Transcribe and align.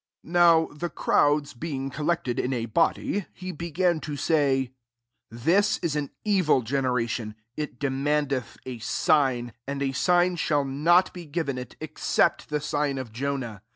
29 0.23 0.33
Now 0.33 0.65
the 0.73 0.89
crowds 0.89 1.53
being 1.53 1.91
collected 1.91 2.39
in 2.39 2.53
a 2.53 2.65
body, 2.65 3.27
he 3.33 3.51
began 3.51 3.99
to 3.99 4.15
say," 4.17 4.71
This 5.29 5.77
is 5.83 5.95
an 5.95 6.09
evil 6.25 6.63
gene* 6.63 6.87
ration: 6.87 7.35
it 7.55 7.79
demandeth 7.79 8.57
a 8.65 8.79
sign; 8.79 9.53
and 9.67 9.83
a 9.83 9.91
sign 9.91 10.37
shall 10.37 10.65
not 10.65 11.13
be 11.13 11.27
given 11.27 11.59
it, 11.59 11.75
except 11.79 12.49
the 12.49 12.59
si 12.59 12.77
g^ 12.77 12.99
of 12.99 13.11
Jonah. 13.11 13.61